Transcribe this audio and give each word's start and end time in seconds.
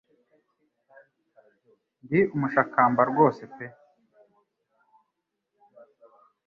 Ndi 2.03 2.19
umushakamba 2.35 3.01
rwose 3.11 3.41
pe 3.55 3.65